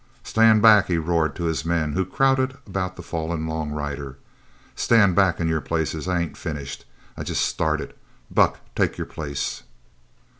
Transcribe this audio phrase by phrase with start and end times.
[0.23, 4.17] "Stand back!" he roared to his men, who crowded about the fallen long rider.
[4.75, 6.07] "Stand back in your places.
[6.07, 6.85] I ain't finished.
[7.15, 7.93] I'm jest started.
[8.31, 9.61] Buck, take your place!"